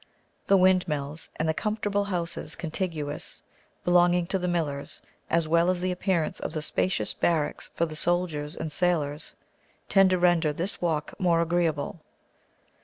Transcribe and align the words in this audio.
The 0.47 0.57
windmills, 0.57 1.29
and 1.35 1.47
the 1.47 1.53
comfortable 1.53 2.05
houses 2.05 2.55
contiguous, 2.55 3.43
belonging 3.85 4.25
to 4.33 4.39
the 4.39 4.47
millers, 4.47 4.99
as 5.29 5.47
well 5.47 5.69
as 5.69 5.79
the 5.79 5.91
appearance 5.91 6.39
of 6.39 6.53
the 6.53 6.63
spacious 6.63 7.13
barracks 7.13 7.69
for 7.75 7.85
the 7.85 7.95
soldiers 7.95 8.55
and 8.57 8.71
sailors, 8.71 9.35
tend 9.89 10.09
to 10.09 10.17
render 10.17 10.53
this 10.53 10.81
walk 10.81 11.13
more 11.19 11.39
agreeable. 11.39 11.99